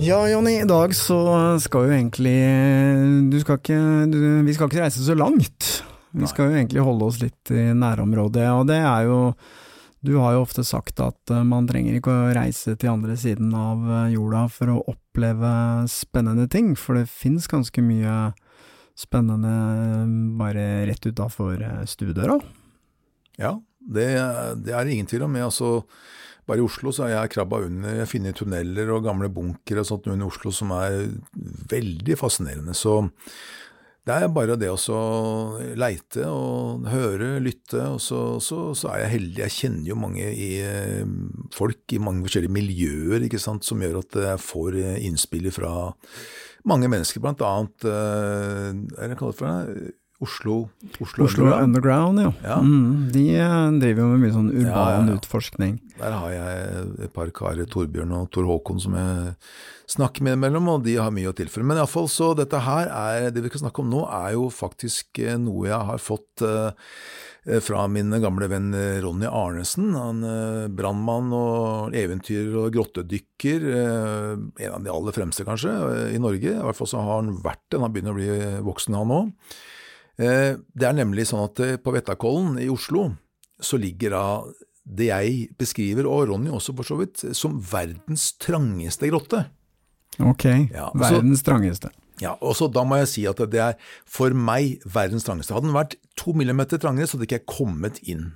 [0.00, 1.16] Ja, Jonny, i dag så
[1.58, 2.38] skal jo egentlig
[3.32, 5.66] du skal ikke, du, Vi skal ikke reise så langt.
[6.14, 9.18] Vi skal jo egentlig holde oss litt i nærområdet, og det er jo
[10.06, 13.50] Du har jo ofte sagt at eh, man trenger ikke å reise til andre siden
[13.58, 15.50] av eh, jorda for å oppleve
[15.90, 18.14] spennende ting, for det fins ganske mye
[18.94, 21.58] spennende eh, bare rett utafor
[21.90, 22.38] stuedøra.
[23.42, 24.06] Ja, det,
[24.62, 25.34] det er det ingen tvil om.
[25.34, 25.72] Jeg, altså,
[26.48, 29.84] bare i Oslo så har jeg krabba under, jeg har funnet tunneler og gamle bunkere
[29.84, 31.10] og sånt under Oslo som er
[31.68, 32.76] veldig fascinerende.
[32.76, 33.02] Så
[34.08, 34.98] det er bare det å
[35.76, 39.42] leite og høre, lytte, og så, så, så er jeg heldig.
[39.42, 41.04] Jeg kjenner jo mange i, eh,
[41.52, 45.72] folk i mange forskjellige miljøer ikke sant, som gjør at jeg får eh, innspill fra
[46.68, 49.92] mange mennesker, blant annet eh, hva er det jeg kaller for det?
[50.18, 52.18] Oslo, Oslo, Oslo Underground.
[52.20, 52.32] Ja.
[52.42, 52.56] Ja.
[52.58, 55.76] Mm, de eh, driver jo med mye sånn urban Ja, ja, utforskning.
[55.94, 59.36] Der har jeg et par karer, Torbjørn og Tor Håkon, som jeg
[59.94, 61.68] snakker med imellom, og de har mye å tilføre.
[61.70, 65.22] Men iallfall så dette her er, det vi skal snakke om nå, er jo faktisk
[65.22, 66.90] eh, noe jeg har fått eh,
[67.62, 68.74] fra min gamle venn
[69.06, 69.94] Ronny Arnesen.
[69.94, 70.26] Han
[70.76, 73.64] brannmann og eventyrer og grottedykker.
[73.70, 75.72] En av de aller fremste, kanskje,
[76.12, 76.58] i Norge.
[76.58, 77.80] I hvert fall så har han vært det.
[77.80, 79.54] Han begynner å bli voksen, han òg.
[80.18, 83.12] Eh, Det er nemlig sånn at eh, på Vettakollen i Oslo
[83.60, 84.24] så ligger da
[84.88, 89.44] det jeg beskriver, og Ronny også for så vidt, som verdens trangeste grotte.
[90.18, 91.90] Ok, Ja, og verdens trangeste.
[92.20, 93.74] Ja, og så Da må jeg si at det er
[94.06, 95.54] for meg verdens trangeste.
[95.54, 98.32] Hadde den vært to millimeter trangere, så hadde ikke jeg kommet inn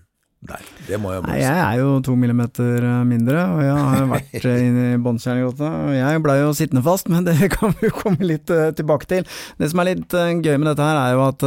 [0.47, 0.63] der.
[0.89, 4.07] Det må jeg Nei, bare jeg er jo to millimeter eh, mindre, og jeg har
[4.11, 5.73] vært eh, inne i Båndtjerngrotta.
[5.87, 9.11] Og jeg blei jo sittende fast, men det kan vi jo komme litt eh, tilbake
[9.11, 9.29] til.
[9.59, 11.47] Det som er litt gøy med dette her, er jo at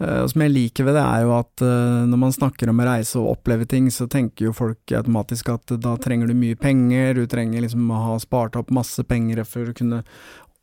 [0.00, 1.60] som jeg liker ved det, er jo at
[2.08, 5.74] når man snakker om å reise og oppleve ting, så tenker jo folk automatisk at
[5.76, 9.68] da trenger du mye penger, du trenger liksom å ha spart opp masse penger for
[9.68, 10.00] å kunne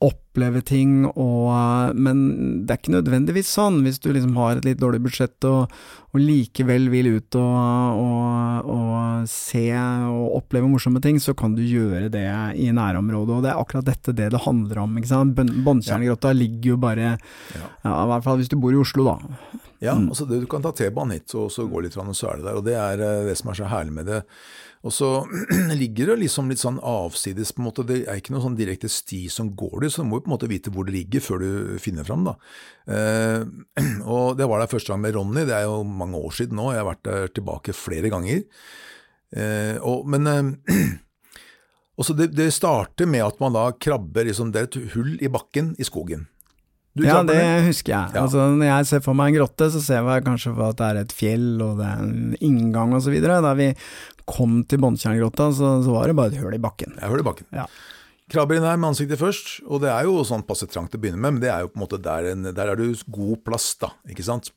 [0.03, 2.19] oppleve ting, og, eh, men
[2.68, 3.80] det er ikke nødvendigvis sånn.
[3.81, 5.72] Hvis du liksom har et litt dårlig budsjett og,
[6.13, 12.12] og likevel vil ut og, og, se og oppleve morsomme ting, så kan du gjøre
[12.13, 12.25] det
[12.62, 14.97] i nærområdet, og det er akkurat dette det det handler om.
[15.02, 15.34] ikke sant?
[15.66, 17.18] Båndtjerngrotta ligger jo bare,
[17.56, 17.66] Ja.
[17.84, 19.18] ja, i hvert fall hvis du bor i Oslo, da.
[19.81, 20.09] Ja, Mm.
[20.09, 22.46] altså det, Du kan ta T-banen hit og så gå litt, og så er det
[22.46, 22.56] der.
[22.58, 24.24] og Det er eh, det som er så herlig med det.
[24.87, 25.07] Og så
[25.81, 27.85] ligger det liksom litt sånn avsides, på en måte.
[27.87, 30.31] Det er ikke noen sånn direkte sti som går dit, så du må jo på
[30.31, 31.49] en måte vite hvor det ligger før du
[31.83, 32.23] finner fram.
[32.29, 32.37] da.
[32.87, 33.41] Eh,
[34.15, 36.69] og det var der første gang med Ronny, det er jo mange år siden nå.
[36.71, 38.45] Jeg har vært der tilbake flere ganger.
[39.35, 40.87] Eh, og, men eh,
[41.99, 45.17] og så det, det starter med at man da krabber liksom, Det er et hull
[45.19, 46.29] i bakken i skogen.
[47.06, 47.68] Ja, det ned.
[47.68, 48.13] husker jeg.
[48.16, 48.24] Ja.
[48.24, 50.88] Altså, når jeg ser for meg en grotte, så ser jeg kanskje for at det
[50.88, 53.41] er et fjell, og det er en inngang videre.
[53.46, 53.69] Da vi
[54.28, 56.97] kom til Båndtjerngrotta, så, så var det bare et hull i bakken.
[56.97, 57.47] Jeg hører i bakken.
[57.56, 57.68] Ja.
[58.28, 61.22] Krabber inn her med ansiktet først, og det er jo sånn passe trangt å begynne
[61.22, 63.69] med, men det er jo på en måte der, en, der er du god plass,
[63.79, 64.52] da, ikke sant.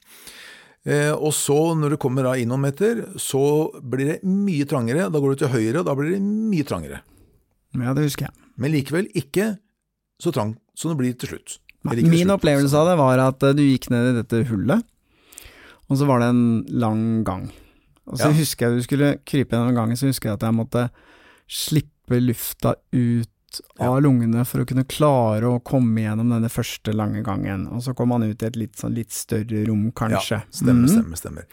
[0.89, 5.11] Eh, og så, når du kommer da inn noen meter, så blir det mye trangere.
[5.12, 7.03] Da går du til høyre, og da blir det mye trangere.
[7.77, 8.47] Ja, det husker jeg.
[8.60, 9.53] Men likevel ikke
[10.21, 11.59] så trang som det blir til slutt.
[11.84, 14.84] Min opplevelse av det var at eh, du gikk ned i dette hullet,
[15.91, 17.48] og så var det en lang gang.
[18.10, 18.36] Og så Ja.
[18.36, 20.91] husker jeg du skulle krype gjennom gangen, så husker jeg at jeg måtte
[21.50, 23.28] slippe lufta ut
[23.82, 27.66] av lungene for å kunne klare å komme gjennom denne første lange gangen.
[27.74, 30.38] Og så kom han ut i et litt, sånn, litt større rom, kanskje.
[30.38, 30.92] Ja, stemmer, mm.
[30.94, 31.44] stemmer, stemmer.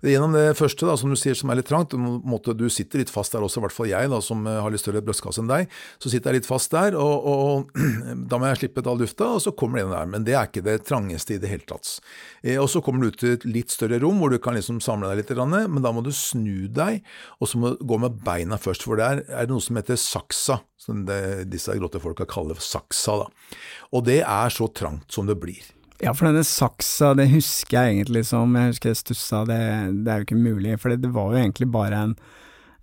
[0.00, 3.12] Gjennom det første, da, som du sier, som er litt trangt, måte, du sitter litt
[3.12, 5.50] fast der også, i hvert fall jeg, da, som eh, har litt større brystkasse enn
[5.50, 7.82] deg, så sitter jeg litt fast der, og, og
[8.30, 10.08] da må jeg slippe all lufta, og så kommer det inn der.
[10.14, 11.92] Men det er ikke det trangeste i det hele tatt.
[12.40, 14.80] Eh, og så kommer du ut til et litt større rom, hvor du kan liksom
[14.84, 17.04] samle deg litt, men da må du snu deg,
[17.40, 20.00] og så må du gå med beina først, for der er det noe som heter
[20.00, 23.20] saksa, som det, disse grottefolka kaller saksa.
[23.24, 23.60] da.
[23.92, 25.60] Og det er så trangt som det blir.
[26.00, 29.60] Ja, for denne saksa, det husker jeg egentlig som Jeg husker jeg stussa, det,
[30.04, 30.76] det er jo ikke mulig.
[30.80, 32.14] For det, var jo egentlig bare en,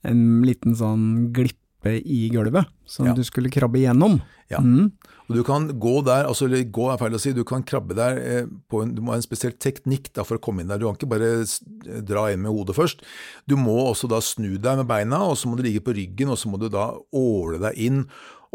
[0.07, 3.13] en liten sånn glippe i gulvet som ja.
[3.15, 4.19] du skulle krabbe igjennom.
[4.51, 4.59] Ja.
[4.63, 4.91] Mm.
[5.27, 8.19] Og du kan gå der, altså gå er feil å si, du kan krabbe der
[8.21, 10.79] eh, på en, du må ha en spesiell teknikk da, for å komme inn der.
[10.79, 13.03] Du kan ikke bare dra inn med hodet først.
[13.49, 16.31] Du må også da snu deg med beina, og så må du ligge på ryggen,
[16.31, 18.05] og så må du da åle deg inn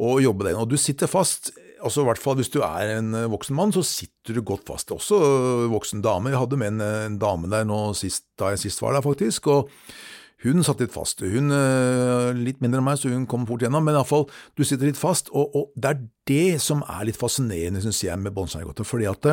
[0.00, 0.62] og jobbe deg inn.
[0.64, 1.52] Og du sitter fast
[1.82, 4.66] altså i hvert fall Hvis du er en eh, voksen mann, så sitter du godt
[4.68, 4.92] fast.
[4.94, 6.32] Også eh, voksen dame.
[6.32, 7.68] Jeg hadde med en, en dame der
[7.98, 9.46] sist, da jeg sist var der, faktisk.
[9.46, 9.70] og
[10.42, 11.22] hun satt litt fast.
[11.22, 14.26] Hun eh, litt mindre enn meg, så hun kom fort gjennom, men iallfall,
[14.58, 15.30] du sitter litt fast.
[15.30, 18.86] Og, og, det er det som er litt fascinerende, syns jeg, med båndskjærgåte.
[18.86, 19.28] Fordi at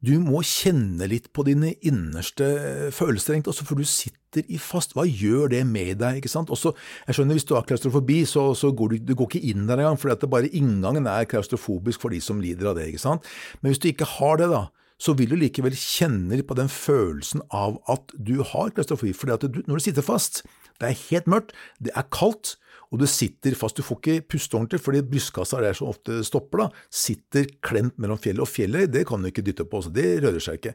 [0.00, 2.46] du må kjenne litt på dine innerste
[2.92, 4.94] følelser, egentlig, også for du sitter i fast.
[4.94, 6.20] Hva gjør det med deg?
[6.20, 6.50] ikke sant?
[6.50, 6.74] Også,
[7.06, 9.82] jeg skjønner Hvis du har klaustrofobi, så, så går du, du går ikke inn der
[9.82, 12.88] engang, for bare inngangen er klaustrofobisk for de som lider av det.
[12.90, 13.26] ikke sant?
[13.60, 14.68] Men hvis du ikke har det, da,
[15.00, 19.14] så vil du likevel kjenne på den følelsen av at du har klaustrofobi.
[19.16, 20.42] For når du sitter fast,
[20.80, 22.56] det er helt mørkt, det er kaldt,
[22.90, 23.78] og du sitter fast.
[23.78, 28.18] Du får ikke puste ordentlig, fordi brystkassa der som ofte stopper, da, sitter klemt mellom
[28.18, 28.42] fjellet.
[28.42, 30.74] Og fjellet det kan du ikke dytte på, så det rører seg ikke.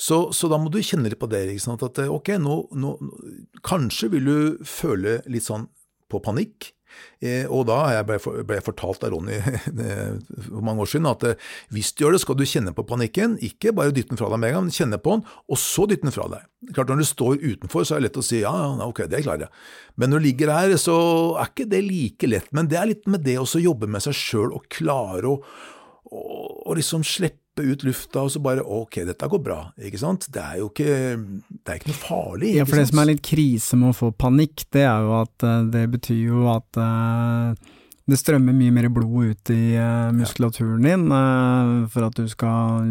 [0.00, 1.44] Så, så da må du kjenne litt på det.
[1.60, 2.96] at ok, nå, nå,
[3.66, 5.68] Kanskje vil du føle litt sånn
[6.10, 6.72] på panikk.
[7.20, 9.38] Eh, og da ble jeg fortalt av Ronny
[10.46, 13.36] for mange år siden at eh, hvis du gjør det, skal du kjenne på panikken.
[13.44, 15.86] Ikke bare dytte den fra deg med en gang, men kjenne på den, og så
[15.90, 16.46] dytte den fra deg.
[16.76, 19.24] Klart Når du står utenfor, så er det lett å si ja, ja, ok, det
[19.26, 19.54] klarer jeg.
[20.00, 20.96] Men når du ligger her, så
[21.40, 22.48] er ikke det like lett.
[22.56, 25.38] Men det er litt med det å jobbe med seg sjøl og klare å,
[26.10, 30.28] og, og liksom slippe ut lufta og så bare ok, dette går bra, ikke sant.
[30.32, 30.94] Det er jo ikke,
[31.50, 32.52] det er ikke noe farlig.
[32.52, 35.16] Ikke Ja, for det som er litt krise med å få panikk, det er jo
[35.20, 37.74] at eh, det betyr jo at uh,
[38.10, 42.86] det strømmer mye mer blod ut i uh, muskulaturen din uh, for at du skal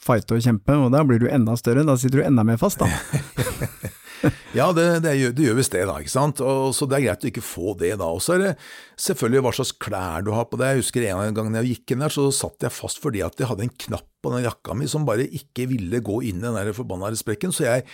[0.00, 2.80] fighte og kjempe, og da blir du enda større, da sitter du enda mer fast,
[2.80, 2.88] da.
[4.58, 5.96] ja, det, det, gjør, det gjør visst det, da.
[6.02, 6.42] ikke sant?
[6.44, 8.10] Og, så det er greit å ikke få det, da.
[8.10, 8.52] Og så er det
[9.00, 10.74] selvfølgelig hva slags klær du har på deg.
[10.74, 13.50] Jeg husker en gang jeg gikk inn der, så satt jeg fast fordi at jeg
[13.50, 16.58] hadde en knapp på den jakka mi som bare ikke ville gå inn i den
[16.58, 17.86] der forbanna sprekken, så jeg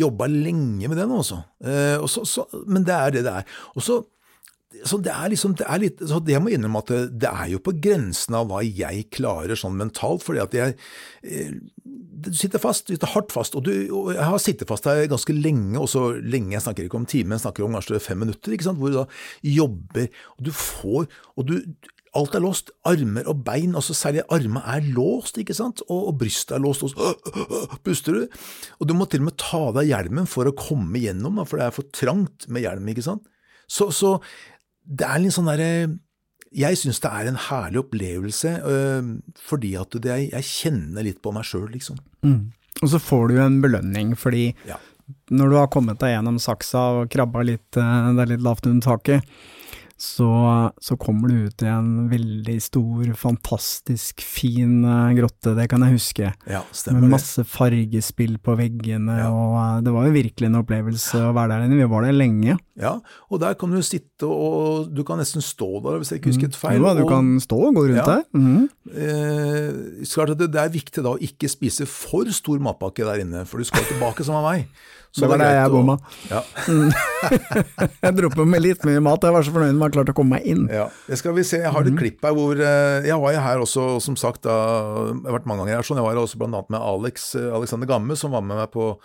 [0.00, 1.42] jobba lenge med den, også.
[1.60, 3.56] Eh, men det er det det er.
[3.76, 4.00] Og så
[4.82, 7.60] så det er liksom, det er litt, så det må innrømme at det, er jo
[7.62, 10.76] på grensen av hva jeg klarer sånn mentalt, fordi at jeg
[11.22, 11.54] eh,
[12.24, 15.04] Du sitter fast, du sitter hardt fast, og, du, og jeg har sittet fast her
[15.10, 18.22] ganske lenge, og så lenge, jeg snakker ikke om time, jeg snakker om kanskje fem
[18.24, 19.08] minutter, ikke sant, hvor du da
[19.44, 21.58] jobber, og du får, og du
[22.14, 26.20] Alt er låst, armer og bein, altså særlig armene er låst, ikke sant, og, og
[26.20, 28.36] brystet er låst, og så puster du,
[28.78, 31.58] og du må til og med ta av deg hjelmen for å komme gjennom, for
[31.58, 33.26] det er for trangt med hjelm, ikke sant.
[33.66, 34.18] Så, så
[34.84, 35.68] det er litt sånn derre
[36.54, 38.50] Jeg syns det er en herlig opplevelse,
[39.42, 41.98] fordi at det, jeg kjenner litt på meg sjøl, liksom.
[42.22, 42.52] Mm.
[42.82, 44.78] Og så får du en belønning, fordi ja.
[45.34, 48.68] når du har kommet deg gjennom saksa og krabba litt, øh, det er litt lavt
[48.70, 49.34] under taket,
[49.96, 50.28] så,
[50.82, 55.94] så, kommer du ut i en veldig stor, fantastisk fin uh, grotte, det kan jeg
[55.94, 56.30] huske.
[56.50, 59.28] Ja, stemmer Med masse fargespill på veggene, ja.
[59.30, 61.78] og uh, det var jo virkelig en opplevelse å være der inne.
[61.78, 62.58] Vi var der lenge.
[62.80, 62.96] Ja,
[63.30, 66.58] og der kan du sitte og du kan nesten stå der, hvis jeg ikke husker
[66.58, 66.82] feil.
[66.82, 68.08] Ja, du kan stå og gå rundt ja.
[68.16, 68.24] der.
[68.34, 68.66] Mm.
[68.90, 73.62] Eh, det, det, er viktig da å ikke spise for stor matpakke der inne, for
[73.62, 74.66] du skal tilbake som av meg.
[75.14, 75.94] Så det var det jeg bomma.
[76.26, 76.40] Ja.
[78.02, 80.10] jeg dro på med litt mye mat, jeg var så fornøyd med å ha klart
[80.10, 80.64] å komme meg inn.
[80.74, 80.88] Ja.
[81.06, 82.00] Det skal vi se, Jeg har et mm.
[82.00, 84.56] klipp her hvor eh, Jeg var jo her også, som sagt, da,
[85.12, 86.02] jeg har vært mange ganger her, sånn.
[86.02, 88.96] Jeg var også blant annet med Alex, eh, Alexander Gamme, som var med meg på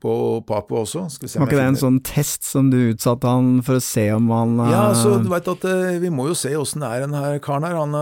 [0.00, 0.12] på
[0.48, 1.02] Papo også.
[1.20, 4.54] var ikke det en sånn test som du utsatte han for å se om han
[4.70, 5.66] Ja, så du veit at
[6.00, 7.76] vi må jo se åssen det er den her karen her.
[7.76, 7.92] Han,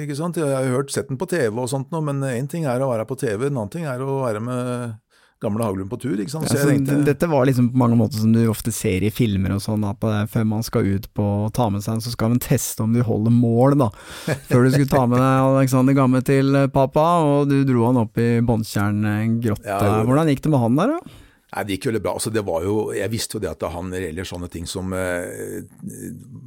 [0.00, 0.40] ikke sant?
[0.42, 2.90] Jeg har hørt sett den på TV og sånt nå, men én ting er å
[2.90, 4.98] være på TV, en annen ting er å være med
[5.42, 6.16] gamle Haglund på tur.
[6.18, 9.62] Ja, tenkte, dette var liksom på mange måter som du ofte ser i filmer og
[9.64, 12.32] sånn, at eh, før man skal ut på å ta med seg en, så skal
[12.32, 13.90] man teste om du holder mål, da.
[14.48, 18.00] Før du skulle ta med deg Alexander Gamme til eh, pappa, og du dro han
[18.06, 19.04] opp i Båndtjern
[19.44, 19.68] grotte.
[19.68, 21.22] Ja, Hvordan gikk det med han der, da?
[21.54, 22.14] Nei, Det gikk veldig bra.
[22.18, 25.62] Altså, det var jo, jeg visste jo det at han gjelder sånne ting som eh,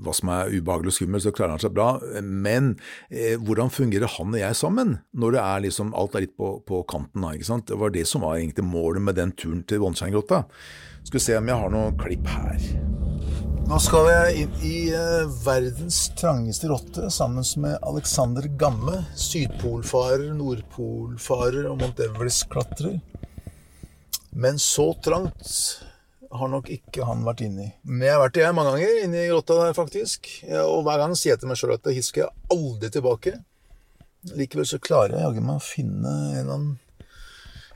[0.04, 1.90] hva som er ubehagelig og skummelt, så klarer han seg bra.
[2.20, 2.74] Men
[3.08, 6.58] eh, hvordan fungerer han og jeg sammen når det er liksom, alt er litt på,
[6.68, 7.24] på kanten?
[7.24, 7.70] Her, ikke sant?
[7.72, 10.44] Det var det som var egentlig målet med den turen til Vånnsteingrotta.
[11.08, 12.66] Skal vi se om jeg har noen klipp her.
[13.70, 21.70] Nå skal jeg inn i eh, verdens trangeste rotte sammen med Alexander Gamme, sydpolfarer, nordpolfarer
[21.70, 22.98] og Mount Everest-klatrer.
[24.40, 25.54] Men så trangt
[26.32, 27.72] har nok ikke han vært inni.
[27.84, 30.30] Men jeg har vært jeg mange ganger inni grotta der, faktisk.
[30.62, 33.34] Og hver gang sier jeg til meg sjøl at hit skal jeg aldri tilbake.
[34.38, 36.78] Likevel så klarer jeg jaggu meg å finne en eller annen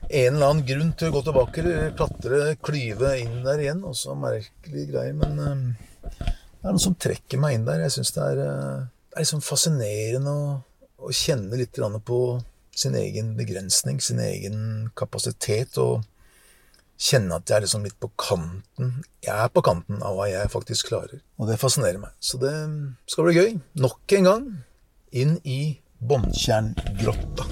[0.04, 1.62] en eller annen grunn til å gå tilbake
[1.96, 3.84] klatre, klyve inn der igjen.
[3.88, 5.16] Også merkelige greier.
[5.16, 5.84] Men uh,
[6.20, 7.84] det er noe som trekker meg inn der.
[7.86, 10.48] Jeg syns det, uh, det, er liksom fascinerende å,
[11.08, 12.20] å kjenne litt på
[12.74, 15.80] sin egen begrensning, sin egen kapasitet.
[15.80, 16.04] og
[17.04, 18.92] kjenne at jeg er liksom litt på kanten.
[19.24, 21.20] Jeg er på kanten av hva jeg faktisk klarer.
[21.40, 22.14] Og det fascinerer meg.
[22.20, 22.54] Så det
[23.10, 23.50] skal bli gøy.
[23.84, 24.46] Nok en gang
[25.14, 25.60] inn i
[26.04, 27.46] Båndtjerngrotta.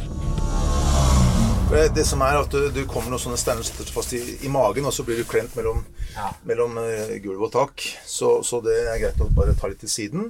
[1.72, 4.48] Det som er at du, du kommer noen sånne steiner som sitter fast i, i,
[4.52, 5.78] magen, og så blir du klemt mellom,
[6.12, 6.26] ja.
[6.44, 7.84] mellom uh, gulv og tak.
[8.04, 10.26] Så, så, det er greit å bare ta litt til siden.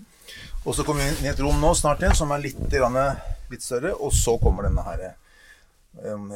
[0.62, 3.64] Og så kommer vi inn i et rom nå snart igjen som er litt, litt
[3.64, 5.18] større, og så kommer denne her um,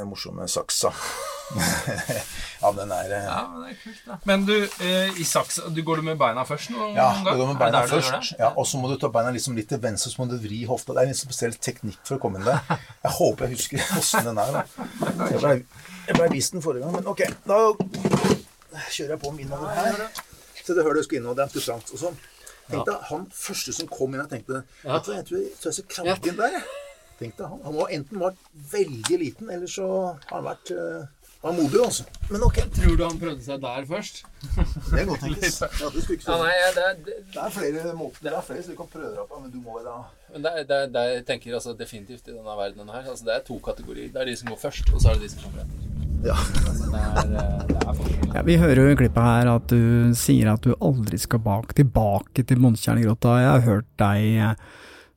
[0.05, 0.93] morsomme saksa.
[2.63, 4.17] ja, den er uh, Ja, men det er kult, da.
[4.27, 7.21] Men du, eh, i saksa du Går du med beina først noen ja, gang?
[7.23, 8.33] Ja, du går med beina først.
[8.41, 10.65] Ja, og så må du ta beina liksom litt til venstre, så må du vri
[10.67, 10.93] hofta.
[10.93, 12.63] Det er en litt spesiell teknikk for å komme inn der.
[13.07, 14.59] Jeg håper jeg husker åssen den er.
[14.59, 14.65] Da.
[15.31, 15.59] Jeg blei
[16.07, 17.23] jeg ble vist den forrige gang, men ok.
[17.47, 17.61] Da
[18.93, 20.03] kjører jeg på med over her.
[20.63, 21.95] Så det hører du skal inn, og det er interessant.
[21.95, 22.19] Og sånn.
[22.67, 24.97] Tenk deg, Han første som kom inn, jeg tenkte ja.
[24.97, 26.59] Jeg tror jeg, tror jeg skal krabbe inn der.
[27.17, 29.87] Tenk deg, Han, han var enten vært veldig liten, eller så
[30.27, 31.05] har han vært uh,
[31.45, 32.05] han er modig, altså.
[32.33, 32.57] Men ok.
[32.75, 34.23] Tror du han prøvde seg der først?
[34.91, 35.59] Det er godt tenkes.
[35.63, 38.89] Ja, ja, nei, det, det, det, er flere måter, det er flere som du kan
[38.91, 40.01] prøve deg på, men du må da
[40.33, 43.45] men det, det, det, jeg tenker altså, definitivt i denne verdenen her altså, Det er
[43.47, 44.11] to kategorier.
[44.13, 45.85] Det er de som går først, og så er det de som kommer etter.
[46.27, 46.35] Ja.
[46.67, 50.13] Altså, det er, eh, det er ja, vi hører jo i klippet her at du
[50.19, 53.37] sier at du aldri skal bak, tilbake til Månekjernegrotta.
[53.45, 54.67] Jeg har hørt deg eh,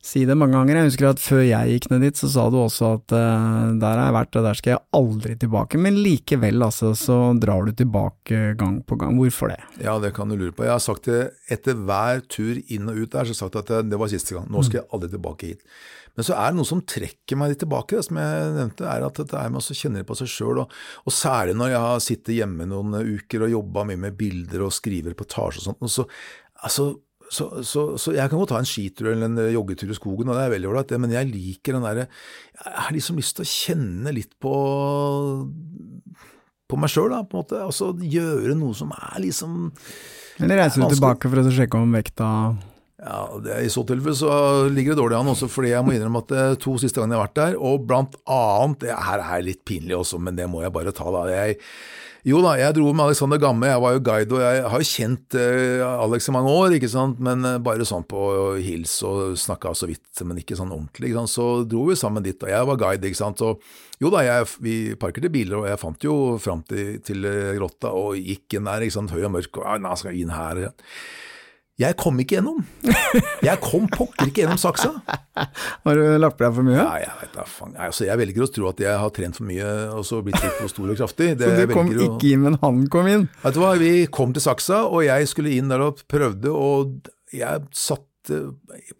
[0.00, 0.78] si det mange ganger.
[0.80, 4.00] Jeg husker at før jeg gikk ned dit, så sa du også at uh, der
[4.00, 5.80] har jeg vært, og der skal jeg aldri tilbake.
[5.82, 9.18] Men likevel, altså, så drar du tilbake gang på gang.
[9.20, 9.60] Hvorfor det?
[9.84, 10.64] Ja, det kan du lure på.
[10.66, 13.60] Jeg har sagt det etter hver tur inn og ut der, så har jeg sagt
[13.60, 14.48] at det, det var siste gang.
[14.50, 15.66] Nå skal jeg aldri tilbake hit.
[16.18, 19.04] Men så er det noe som trekker meg litt tilbake, det som jeg nevnte, er
[19.06, 20.64] at det er med å kjenne på seg sjøl.
[20.64, 24.66] Og, og, særlig når jeg har sittet hjemme noen uker og jobba mye med bilder
[24.66, 25.86] og skriver reportasje og sånt.
[25.86, 26.08] Og så,
[26.66, 26.90] altså,
[27.30, 30.30] så, så, så, jeg kan godt ta en skitur eller en eh, joggetur i skogen,
[30.30, 33.46] og det er veldig ålreit, men jeg liker den derre Jeg har liksom lyst til
[33.46, 34.54] å kjenne litt på
[36.70, 37.60] på meg sjøl, på en måte.
[37.64, 39.70] Altså gjøre noe som er liksom
[40.38, 42.28] Eller reiser du tilbake for å sjekke om vekta
[43.00, 44.32] ja, det, I så tilfelle så
[44.68, 47.16] ligger det dårlig an også, fordi jeg må innrømme at det er to siste gangene
[47.16, 50.50] jeg har vært der, og blant annet det Her er litt pinlig også, men det
[50.52, 51.22] må jeg bare ta, da.
[51.32, 51.56] Jeg,
[52.26, 54.88] jo da, jeg dro med Alexander Gamme, jeg var jo guide, og jeg har jo
[54.90, 58.24] kjent uh, Alex i mange år, ikke sant, men uh, bare sånn på
[58.60, 61.10] hils og snakka så vidt, men ikke sånn ordentlig.
[61.10, 63.40] ikke sant, Så dro vi sammen dit, og jeg var guide, ikke sant.
[63.46, 63.64] Og
[64.00, 67.94] jo da, jeg, vi parkerte biler, og jeg fant jo fram til, til uh, grotta
[67.96, 70.36] og gikk inn der, ikke sant, høy og mørk, og ja, nå skal jeg inn
[70.36, 70.64] her.
[70.68, 70.72] Ja.
[71.80, 72.58] Jeg kom ikke gjennom.
[73.40, 74.90] Jeg kom pokker ikke gjennom saksa.
[75.86, 76.76] Har du lagt på deg for mye?
[76.76, 77.46] Ja, jeg, vet da,
[77.86, 80.58] altså, jeg velger å tro at jeg har trent for mye og så blitt litt
[80.58, 81.30] for stor og kraftig.
[81.40, 83.26] Det, så du kom ikke inn, men han kom inn?
[83.40, 87.08] Vet du hva, vi kom til saksa, og jeg skulle inn der og prøvde, og
[87.32, 88.04] jeg satt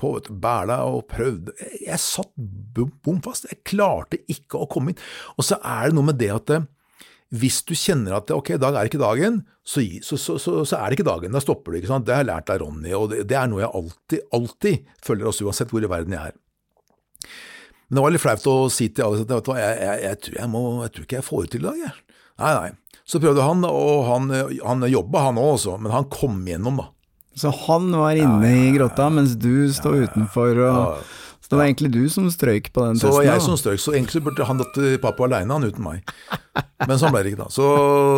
[0.01, 1.53] på vet, bæla og prøvde.
[1.85, 2.33] Jeg satt
[2.75, 3.51] bom fast.
[3.51, 5.03] Jeg klarte ikke å komme inn.
[5.37, 6.55] Og så er det noe med det at
[7.31, 10.91] hvis du kjenner at ok, i dag er ikke dagen, så, så, så, så, er
[10.91, 11.35] det ikke dagen.
[11.35, 11.79] Da stopper du.
[11.79, 12.07] ikke sant?
[12.09, 15.31] Det har jeg lært av Ronny, og det, det, er noe jeg alltid, alltid følger
[15.31, 16.39] oss, uansett hvor i verden jeg er.
[17.87, 20.03] Men det var litt flaut å si til alle at vet du hva, jeg, jeg,
[20.07, 21.83] jeg, tror jeg, må, jeg tror ikke jeg får det til i dag.
[21.85, 22.19] Jeg.
[22.41, 22.99] Nei, nei.
[23.11, 26.91] Så prøvde han, og han, han jobba han òg også, men han kom gjennom, da.
[27.39, 31.11] Så han var inne ja, ja, ja, i grotta, mens du står utenfor og
[31.51, 33.11] det var egentlig du som strøyk på den testen?
[33.11, 36.13] Så var jeg som strøyk, så egentlig burde han datt pappa aleine, han uten meg.
[36.89, 37.49] Men sånn ble det ikke, da.
[37.53, 37.65] Så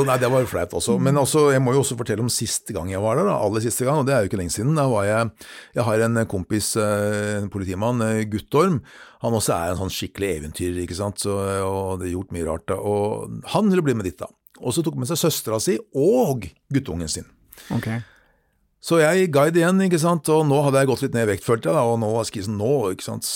[0.06, 0.98] nei, det var flaut også.
[1.02, 3.38] Men også, jeg må jo også fortelle om siste gang jeg var der, da.
[3.40, 4.76] Aller siste gang, og det er jo ikke lenge siden.
[4.76, 5.32] Da var jeg
[5.78, 8.82] Jeg har en kompis, eh, en politimann, eh, Guttorm.
[9.24, 12.46] Han også er en sånn skikkelig eventyrer, ikke sant, så, og det er gjort mye
[12.46, 12.66] rart.
[12.68, 12.76] da.
[12.76, 14.28] Og han ville bli med dit, da.
[14.60, 17.26] Og så tok han med seg søstera si og guttungen sin.
[17.72, 18.02] Okay.
[18.82, 21.46] Så jeg guide igjen, ikke sant, og nå hadde jeg gått litt ned i vekt,
[21.46, 23.28] følte jeg, da, og nå var skissen nå, ikke sant.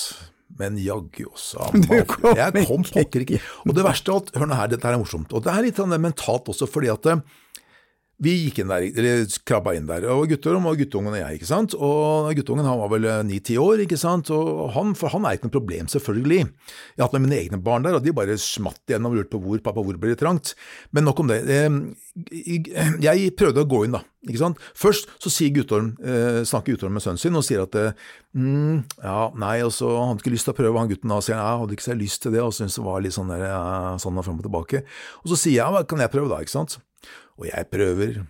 [0.57, 1.67] Men jaggu også
[2.11, 3.41] kom Jeg kom pokker ikke.
[3.67, 5.35] Og det verste av alt, hør nå her, dette her er morsomt.
[5.37, 7.21] Og det er litt sånn mentalt også, fordi at eh,
[8.23, 11.49] vi gikk inn der, eller krabba inn der, og gutterom og guttungen og jeg, ikke
[11.51, 11.75] sant.
[11.77, 14.31] Og guttungen han var vel ni-ti år, ikke sant.
[14.33, 16.39] Og han, for han er ikke noe problem, selvfølgelig.
[16.47, 19.35] Jeg har hatt med mine egne barn der, og de bare smatt igjennom og lurte
[19.35, 20.55] på hvor, pappa, hvor ble det trangt.
[20.97, 21.43] Men nok om det.
[21.45, 21.69] Eh,
[23.05, 24.01] Jeg prøvde å gå inn, da.
[24.25, 24.65] ikke sant?
[24.79, 27.93] Først så sier Guttorm, eh, snakker Guttorm med sønnen sin og sier at eh,
[28.33, 31.21] mm, ja, nei, og så han hadde ikke lyst til å prøve, han gutten da
[31.21, 33.45] sier ja, hadde ikke så lyst til det, og syntes det var litt sånn der,
[33.53, 33.63] ja,
[34.01, 34.83] sånn og frem og tilbake.
[35.23, 36.79] Og så sier jeg, ja, kan jeg prøve da, ikke sant?
[37.37, 38.21] Og jeg prøver,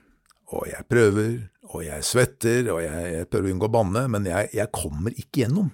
[0.54, 1.32] og jeg prøver,
[1.66, 5.14] og jeg svetter, og jeg, jeg prøver å unngå å banne, men jeg, jeg kommer
[5.14, 5.70] ikke gjennom.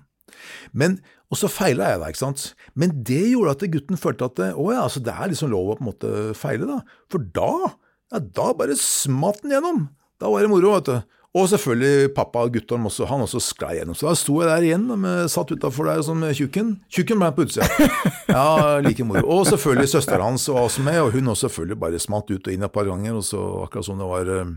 [0.76, 0.98] Men,
[1.32, 2.46] og så feila jeg da, ikke sant.
[2.78, 5.78] Men det gjorde at gutten følte at å ja, altså det er liksom lov å
[5.78, 7.00] på en måte feile, da.
[7.12, 7.72] For da,
[8.12, 9.84] ja, da bare smatt den gjennom.
[10.20, 11.18] Da var det moro, vet du.
[11.32, 13.96] Og selvfølgelig pappa Guttorm også, han også sklei gjennom.
[13.96, 16.74] Så da sto jeg der igjen, med, satt utafor der som tjukken.
[16.92, 17.68] Tjukken ble på utsida.
[18.32, 19.24] Ja, like moro.
[19.38, 22.52] Og selvfølgelig søsteren hans var også med, og hun også selvfølgelig bare smatt ut og
[22.52, 24.52] inn et par ganger, og så akkurat som det var eh,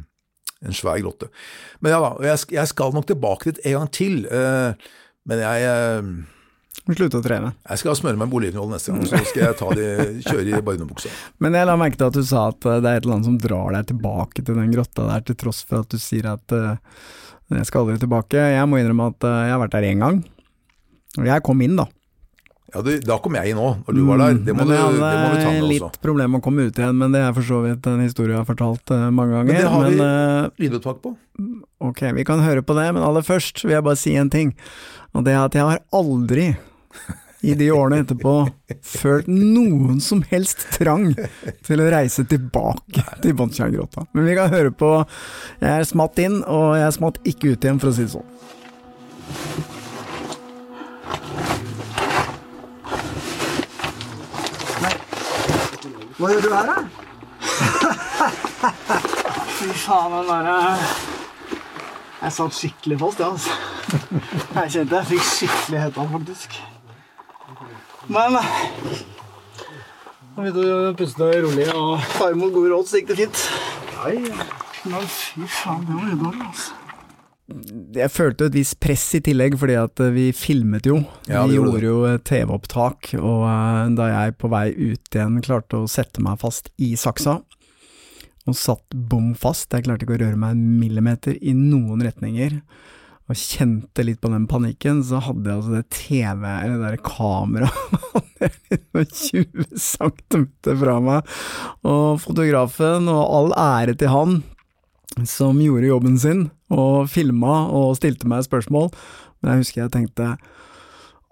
[0.67, 1.32] en svær grotte.
[1.79, 4.22] Men ja da, jeg, jeg skal nok tilbake dit en gang til.
[4.27, 4.94] eh,
[5.25, 6.12] men jeg, eh,
[6.86, 7.54] Slutte å trene.
[7.65, 9.86] jeg skal smøre meg med olivenolje neste gang, så skal jeg ta de,
[10.22, 11.10] kjøre i barnebuksa.
[11.42, 13.30] Men jeg la merke til at du sa at eh, det er et eller annet
[13.32, 16.54] som drar deg tilbake til den grotta der, til tross for at du sier at
[16.54, 16.75] uh,
[17.56, 18.38] jeg skal aldri tilbake.
[18.54, 20.22] Jeg må innrømme at uh, jeg har vært der én gang.
[21.18, 21.88] Og jeg kom inn, da.
[22.75, 24.39] Ja, du, Da kom jeg inn òg, når du var der.
[24.46, 25.68] Det må, du, det må du ta med også.
[25.70, 26.01] litt også.
[26.04, 28.42] problem med å komme ut igjen, men det er for så vidt en historie jeg
[28.42, 29.51] har fortalt uh, mange ganger.
[29.54, 31.13] Men det har vi- eh, Lydopptak på?
[31.86, 34.54] Ok, vi kan høre på det, men aller først vil jeg bare si en ting.
[35.15, 36.50] Og det er at jeg har aldri
[37.45, 38.33] i de årene etterpå
[38.85, 41.11] følt noen som helst trang
[41.65, 44.07] til å reise tilbake til Båndtjerngrotta.
[44.17, 44.91] Men vi kan høre på
[45.61, 48.15] Jeg er smatt inn, og jeg er smatt ikke ut igjen, for å si det
[48.15, 48.31] sånn.
[56.15, 56.77] Hva gjør du her, da?
[59.55, 60.55] Fy faen, den derre
[62.21, 63.51] Jeg satt skikkelig fast, ja, altså.
[64.55, 66.63] Jeg kjente jeg fikk skikkelig hetta, faktisk.
[68.05, 68.38] Men
[70.35, 73.45] jeg begynte å puste rolig og ta imot gode råd, så gikk det fint.
[74.85, 76.81] Men fy faen, det var ubehagelig, altså.
[77.95, 80.97] Jeg følte et visst press i tillegg, fordi at eh, vi filmet jo.
[81.29, 81.89] Ja, vi vi gjorde det.
[81.91, 86.71] jo TV-opptak, og eh, da jeg på vei ut igjen klarte å sette meg fast
[86.81, 87.38] i saksa,
[88.45, 92.57] og satt bom fast, jeg klarte ikke å røre meg en millimeter i noen retninger,
[93.25, 97.00] og kjente litt på den panikken, så hadde jeg altså det TV, eller det der
[97.05, 98.36] kameraet
[99.15, 100.45] 20 cm
[100.82, 101.32] fra meg,
[101.88, 104.36] og fotografen, og all ære til han,
[105.26, 108.91] som gjorde jobben sin, og filma og stilte meg spørsmål,
[109.41, 110.36] men jeg husker jeg tenkte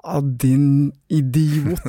[0.03, 1.79] Ah, din idiot.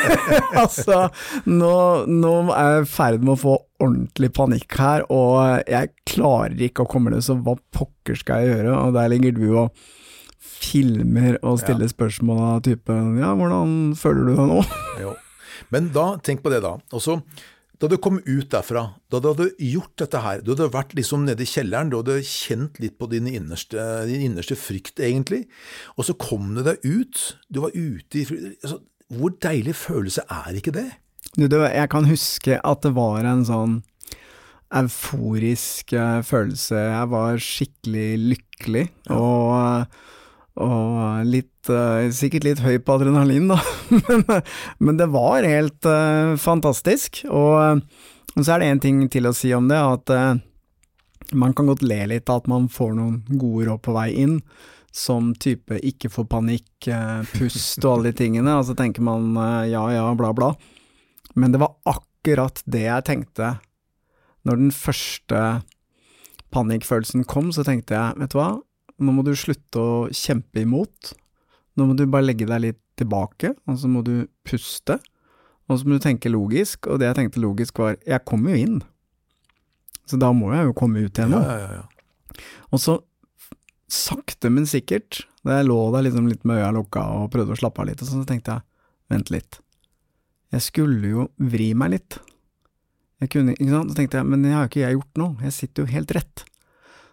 [0.62, 1.08] altså,
[1.50, 1.72] nå,
[2.06, 6.84] nå er jeg i ferd med å få ordentlig panikk her, og jeg klarer ikke
[6.84, 8.76] å komme det, så hva pokker skal jeg gjøre?
[8.76, 9.82] Og der ligger du og
[10.40, 14.60] filmer og stiller spørsmål av typen ja, hvordan føler du deg nå?
[15.00, 15.16] Jo.
[15.72, 16.76] Men da, tenk på det da.
[16.94, 17.18] Og så,
[17.80, 21.24] da du kom ut derfra, da du hadde gjort dette her, du hadde vært liksom
[21.24, 25.46] nede i kjelleren, du hadde kjent litt på din innerste, din innerste frykt egentlig,
[25.96, 28.26] og så kom du deg ut, du var ute i
[28.60, 30.90] altså, Hvor deilig følelse er ikke det?
[31.34, 33.80] Du, det, jeg kan huske at det var en sånn
[34.70, 36.78] euforisk eh, følelse.
[36.78, 38.84] Jeg var skikkelig lykkelig,
[39.16, 39.96] og,
[40.62, 41.49] og litt
[42.16, 43.58] Sikkert litt høy på adrenalin, da,
[44.84, 47.20] men, det var helt uh, fantastisk.
[47.28, 47.82] Og,
[48.36, 50.40] og så er det én ting til å si om det, at uh,
[51.32, 54.38] man kan godt le litt av at man får noen gode råd på vei inn.
[54.90, 59.36] Som type ikke få panikk, eh, pust og alle de tingene, og så tenker man
[59.38, 60.48] eh, ja ja, bla bla.
[61.38, 63.52] Men det var akkurat det jeg tenkte
[64.48, 65.62] når den første
[66.50, 68.50] panikkfølelsen kom, så tenkte jeg, vet du hva,
[68.98, 71.12] nå må du slutte å kjempe imot.
[71.80, 74.98] Nå må du bare legge deg litt tilbake, og så må du puste.
[75.70, 78.64] Og så må du tenke logisk, og det jeg tenkte logisk var, jeg kommer jo
[78.66, 78.80] inn.
[80.10, 81.40] Så da må jeg jo komme ut igjen nå.
[81.46, 82.44] Ja, ja, ja.
[82.74, 82.96] Og så,
[83.90, 87.60] sakte, men sikkert, da jeg lå der liksom litt med øya lukka og prøvde å
[87.60, 88.66] slappe av litt, sånn, så tenkte jeg,
[89.10, 89.60] vent litt.
[90.50, 92.18] Jeg skulle jo vri meg litt.
[93.22, 93.92] Jeg kunne, ikke sant?
[93.92, 96.14] Så tenkte jeg, men det har jo ikke jeg gjort nå, jeg sitter jo helt
[96.16, 96.44] rett.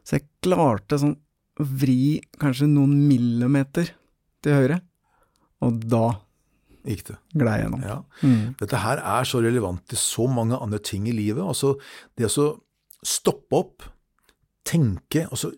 [0.01, 1.17] Så jeg klarte sånn
[1.57, 3.91] å vri kanskje noen millimeter
[4.43, 4.81] til høyre,
[5.65, 6.05] og da
[6.87, 7.17] Gikk det.
[7.35, 7.81] glei gjennom.
[7.83, 7.97] Ja.
[8.23, 8.55] Mm.
[8.61, 11.43] Dette her er så relevant til så mange andre ting i livet.
[11.43, 11.73] Altså,
[12.15, 12.47] det å
[13.03, 13.83] stoppe opp,
[14.67, 15.51] tenke, og så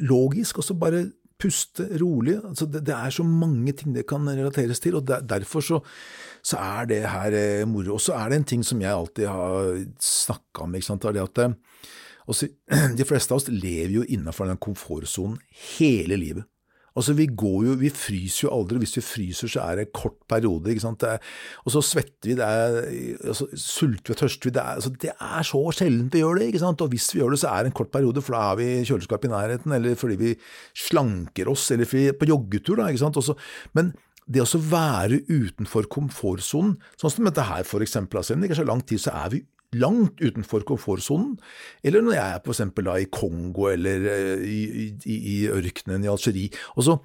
[0.00, 1.04] logisk, og så bare
[1.40, 2.38] puste rolig.
[2.40, 5.82] Altså, det, det, er så mange ting det kan relateres til, og der, derfor så,
[6.40, 7.98] så, er det her eh, moro.
[7.98, 11.12] Og så er det en ting som jeg alltid har snakka om, ikke sant, det
[11.12, 11.56] er det at eh,
[12.32, 12.48] også,
[12.98, 15.36] de fleste av oss lever jo innenfor den komfortsonen
[15.76, 16.48] hele livet.
[16.96, 18.80] Altså, vi går jo, vi fryser jo aldri.
[18.82, 20.70] Hvis vi fryser, så er det en kort periode.
[20.72, 21.04] ikke sant?
[21.06, 21.20] Er,
[21.64, 22.78] og så svetter vi, det er,
[23.32, 24.54] altså, sulter vi og tørster vi.
[24.56, 26.48] Det er, altså, det er så sjelden vi gjør det.
[26.50, 26.84] ikke sant?
[26.84, 28.70] Og hvis vi gjør det, så er det en kort periode, for da er vi
[28.88, 30.34] kjøleskap i nærheten, eller fordi vi
[30.86, 32.80] slanker oss, eller fordi, på joggetur.
[32.80, 33.20] da, ikke sant?
[33.20, 33.36] Også,
[33.76, 33.92] men
[34.26, 38.64] det å være utenfor komfortsonen, sånn som dette her for eksempel, altså, det ikke er
[38.64, 41.36] så lang tid, så er vi langt utenfor komfortsonen,
[41.82, 42.44] eller når jeg er
[42.86, 44.60] da i Kongo eller eh, i,
[45.04, 46.50] i, i ørkenen i Algerie.
[46.76, 46.98] Og så,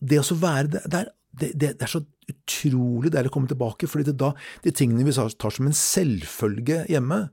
[0.00, 4.10] det å være der, det, det, det, er så utrolig deilig å komme tilbake, fordi
[4.10, 4.32] det da,
[4.64, 7.28] de tingene vi tar som en selvfølge hjemme,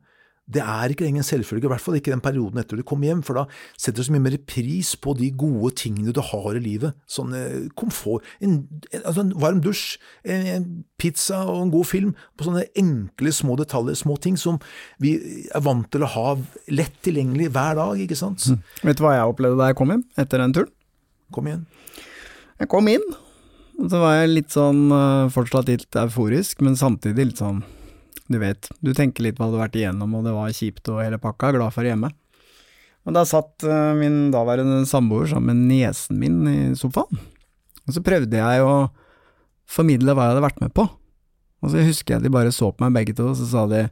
[0.47, 3.09] det er ikke lenger en selvfølge, i hvert fall ikke den perioden etter du kommer
[3.09, 3.43] hjem, for da
[3.75, 6.95] setter du så mye mer pris på de gode tingene du har i livet.
[7.11, 8.61] Sånn eh, komfort, en,
[9.01, 13.59] altså en varm dusj, en, en, pizza og en god film, på sånne enkle små
[13.59, 14.61] detaljer, små ting som
[15.03, 15.17] vi
[15.51, 16.27] er vant til å ha
[16.71, 18.47] lett tilgjengelig hver dag, ikke sant.
[18.47, 18.63] Mm.
[18.87, 20.73] Vet du hva jeg opplevde da jeg kom hjem etter den turen?
[21.35, 21.67] Kom igjen.
[22.57, 23.03] Jeg kom inn,
[23.77, 27.65] og så var jeg litt sånn eh, fortsatt litt euforisk, men samtidig litt sånn
[28.27, 31.03] du vet, du tenker litt hva du har vært igjennom, og det var kjipt og
[31.03, 32.11] hele pakka, glad for hjemme.
[33.07, 37.21] Og da satt uh, min daværende samboer sammen med niesen min i sofaen,
[37.87, 38.89] og så prøvde jeg å
[39.67, 40.87] formidle hva jeg hadde vært med på.
[41.63, 43.87] Og så husker jeg de bare så på meg begge to, og så sa de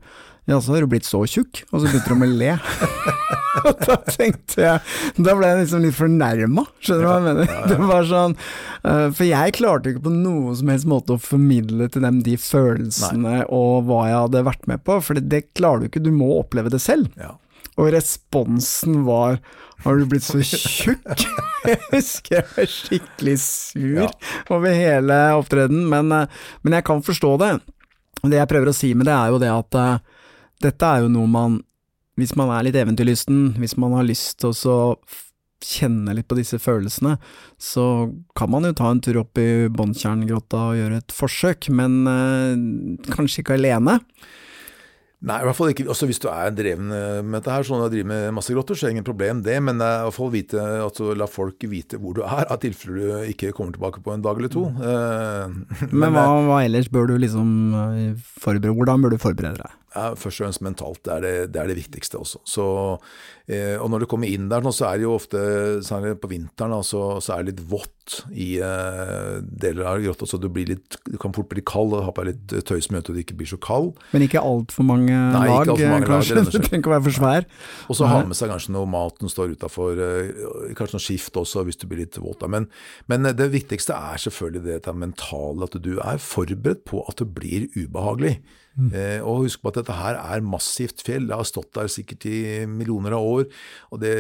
[0.50, 1.66] jaså, har du blitt så tjukk?
[1.72, 2.54] Og så begynte de å le.
[3.66, 7.54] og da tenkte jeg Da ble jeg liksom litt fornærma, skjønner du hva jeg mener?
[7.72, 11.90] Det var sånn uh, For jeg klarte ikke på noen som helst måte å formidle
[11.92, 13.42] til dem de følelsene Nei.
[13.54, 16.72] og hva jeg hadde vært med på, for det klarer du ikke, du må oppleve
[16.74, 17.10] det selv.
[17.20, 17.36] Ja.
[17.76, 19.40] Og responsen var
[19.84, 21.26] har du blitt så tjukk?
[21.66, 24.10] Jeg husker jeg var skikkelig sur ja.
[24.54, 27.48] over hele opptredenen, men, eh, men, jeg kan forstå det.
[28.22, 30.20] Det jeg prøver å si med det, er jo det at uh,
[30.62, 31.56] dette er jo noe man
[32.22, 34.94] hvis man er litt eventyrlysten, hvis man har lyst til å
[35.66, 37.16] kjenne litt på disse følelsene,
[37.58, 38.08] så
[38.38, 43.10] kan man jo ta en tur opp i Båndtjerngrotta og gjøre et forsøk, men øh,
[43.10, 43.98] kanskje ikke alene.
[45.26, 45.88] Nei, i hvert fall ikke.
[45.90, 48.54] Også hvis du er dreven eh, med dette her, sånn at du driver med masse
[48.54, 49.58] grotter, så er det ingen problem det.
[49.66, 53.32] Men i hvert fall vite, altså, la folk vite hvor du er, av tilfelle du
[53.34, 54.68] ikke kommer tilbake på en dag eller to.
[54.70, 54.84] Mm.
[54.84, 57.50] Uh, men, men hva, hva, ellers bør du liksom
[58.38, 58.76] forberede?
[58.78, 59.82] Hvordan bør du forberede deg?
[59.96, 61.02] Ja, først og fremst mentalt.
[61.08, 62.42] Det er det, det, er det viktigste også.
[62.44, 62.66] Så,
[63.48, 65.40] eh, og når du kommer inn der, så er det jo ofte
[65.88, 67.95] særlig på vinteren så, er det litt vått
[68.32, 72.06] i uh, deler av grotta, så du, blir litt, du kan fort bli kald og
[72.06, 73.94] ha på deg litt tøy som gjør at du ikke blir så kald.
[74.14, 76.40] Men ikke altfor mange Nei, lag, alt for mange kanskje?
[76.40, 77.48] Lag, du trenger ikke å være for svær.
[77.90, 81.42] Og så ha med seg kanskje noe mat som står utafor, uh, kanskje noe skift
[81.42, 82.46] også hvis du blir litt våt.
[82.52, 82.70] Men,
[83.12, 87.32] men, det viktigste er selvfølgelig det, det mentale, at du er forberedt på at det
[87.36, 88.38] blir ubehagelig.
[88.76, 88.90] Mm.
[88.92, 91.30] Eh, og husk på at dette her er massivt fjell.
[91.30, 93.46] Det har stått der sikkert i millioner av år.
[93.96, 94.16] og det,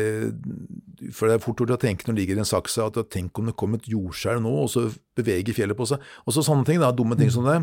[1.12, 3.36] For det er fort gjort å tenke når det ligger i en sakse at tenk
[3.40, 4.88] om det kom et jordskjelv nå, og så
[5.18, 6.04] beveger fjellet på seg.
[6.24, 7.36] Og så sånne ting, da, dumme ting mm.
[7.36, 7.60] som det.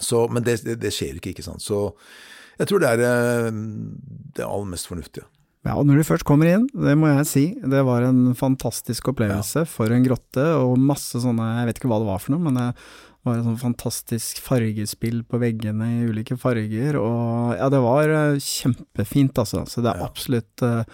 [0.00, 1.64] Så, men det, det, det, skjer ikke, ikke sant.
[1.64, 1.90] Så
[2.60, 3.60] jeg tror det er eh,
[4.38, 5.28] det aller mest fornuftige.
[5.68, 9.10] Ja, og når du først kommer inn, det må jeg si, det var en fantastisk
[9.12, 9.68] opplevelse ja.
[9.68, 12.60] for en grotte, og masse sånne, jeg vet ikke hva det var for noe, men
[13.20, 18.08] det var et sånn fantastisk fargespill på veggene i ulike farger, og ja, det var
[18.08, 19.66] uh, kjempefint, altså.
[19.68, 20.88] Så det er absolutt uh,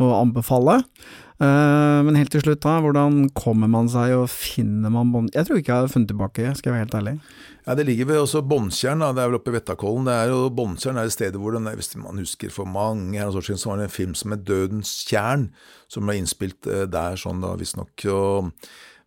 [0.00, 0.78] å anbefale.
[1.36, 5.28] Uh, men helt til slutt, da, hvordan kommer man seg og finner man bånd...
[5.36, 7.14] Jeg tror ikke jeg har funnet tilbake, skal jeg være helt ærlig.
[7.66, 10.08] Ja, Det ligger ved også Båndtjern, det er vel oppe i Vettakollen.
[10.08, 13.60] Det er jo Båndtjern er et sted hvor den, hvis man husker for mange siden,
[13.60, 15.50] så var det en film som het Dødens tjern,
[15.92, 18.08] som ble innspilt der sånn da, visstnok.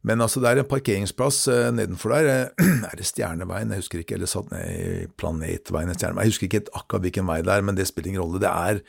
[0.10, 2.30] Men altså, det er en parkeringsplass uh, nedenfor der.
[2.58, 3.69] Eh, er det Stjerneveien?
[3.76, 4.17] Jeg husker ikke.
[4.17, 5.93] Eller satt ned i Planetveien.
[5.93, 6.26] Stjerneveien.
[6.26, 8.41] Jeg husker ikke akkurat hvilken vei det er, men det spiller ingen rolle.
[8.41, 8.82] Det er,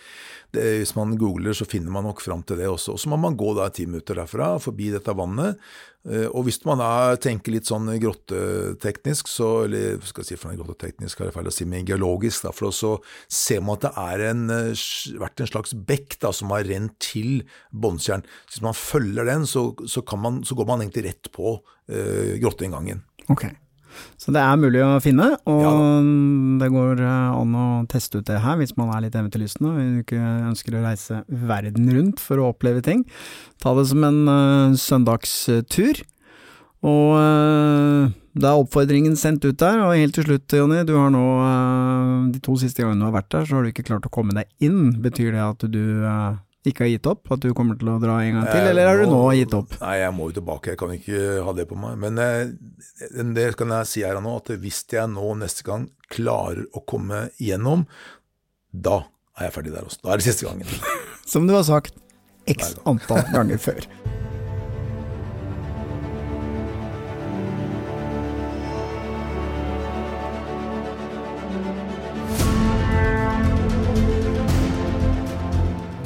[0.54, 2.96] det, Hvis man googler, så finner man nok fram til det også.
[2.96, 5.60] Og så må man gå da ti minutter derfra, forbi dette vannet.
[6.08, 10.56] Eh, og hvis man da tenker litt sånn grotteteknisk, så, eller skal jeg si for
[10.56, 12.94] grotteteknisk, er det feil å si, men geologisk, da, for så
[13.28, 14.84] ser man at det har eh,
[15.20, 18.24] vært en slags bekk da, som har rent til Båndtjern.
[18.48, 21.58] Hvis man følger den, så, så, man, så, går man egentlig rett på
[21.92, 23.04] eh, grotteinngangen.
[23.30, 23.52] Okay.
[24.20, 25.72] Så det er mulig å finne, og ja.
[26.60, 29.80] det går eh, an å teste ut det her hvis man er litt eventyrlysten og
[30.02, 33.04] ikke ønsker å reise verden rundt for å oppleve ting.
[33.60, 36.02] Ta det som en uh, søndagstur.
[36.86, 41.10] Og uh, da er oppfordringen sendt ut der, og helt til slutt, Jonny, du har
[41.12, 44.06] nå uh, De to siste gangene du har vært der, så har du ikke klart
[44.08, 44.94] å komme deg inn.
[45.02, 45.82] Betyr det at du
[46.68, 47.30] ikke har gitt opp?
[47.32, 49.76] At du kommer til å dra en gang til, eller har du nå gitt opp?
[49.80, 51.96] Nei, jeg må jo tilbake, jeg kan ikke ha det på meg.
[52.02, 52.52] Men eh,
[53.36, 56.84] det kan jeg si her og nå, at hvis jeg nå neste gang klarer å
[56.84, 57.86] komme igjennom,
[58.70, 59.02] da
[59.38, 60.02] er jeg ferdig der også.
[60.04, 60.68] Da er det siste gangen.
[61.28, 61.96] Som du har sagt
[62.50, 63.86] x antall ganger før.